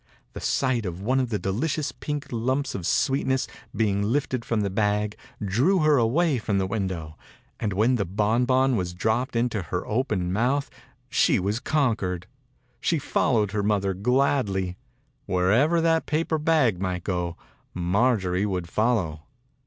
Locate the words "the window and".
6.57-7.71